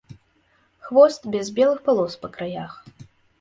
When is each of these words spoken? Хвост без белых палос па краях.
Хвост 0.87 1.27
без 1.35 1.51
белых 1.59 1.79
палос 1.91 2.17
па 2.25 2.33
краях. 2.39 2.73